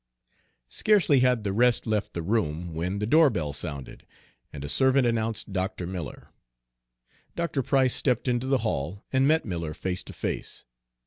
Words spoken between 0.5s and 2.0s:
Scarcely had the rest